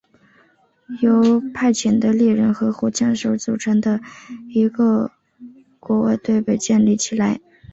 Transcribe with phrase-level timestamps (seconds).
[1.03, 4.01] 由派遣的猎人和火枪手组成的
[4.47, 5.11] 一个
[5.79, 7.39] 国卫队被建立起来。